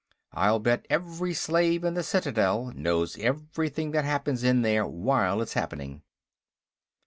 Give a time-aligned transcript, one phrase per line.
[0.33, 5.53] I'll bet every slave in the Citadel knows everything that happens in there while it's
[5.53, 6.01] happening."